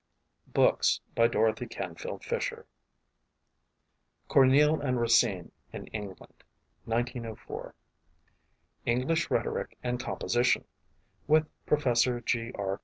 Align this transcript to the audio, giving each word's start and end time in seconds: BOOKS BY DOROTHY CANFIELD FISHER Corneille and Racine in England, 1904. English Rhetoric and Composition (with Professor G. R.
BOOKS 0.47 0.99
BY 1.13 1.27
DOROTHY 1.27 1.67
CANFIELD 1.67 2.23
FISHER 2.23 2.65
Corneille 4.27 4.81
and 4.81 4.99
Racine 4.99 5.51
in 5.71 5.85
England, 5.93 6.43
1904. 6.85 7.75
English 8.87 9.29
Rhetoric 9.29 9.77
and 9.83 9.99
Composition 9.99 10.65
(with 11.27 11.45
Professor 11.67 12.19
G. 12.19 12.51
R. 12.55 12.79